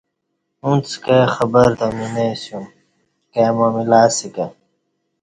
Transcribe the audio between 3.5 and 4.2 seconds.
معاملہ